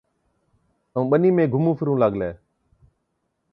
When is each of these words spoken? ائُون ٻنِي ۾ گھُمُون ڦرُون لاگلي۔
ائُون 0.93 1.05
ٻنِي 1.09 1.29
۾ 1.37 1.43
گھُمُون 1.53 1.73
ڦرُون 1.77 1.97
لاگلي۔ 2.01 2.29